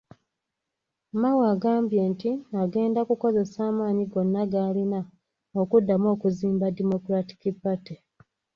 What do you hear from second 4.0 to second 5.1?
gonna g'alina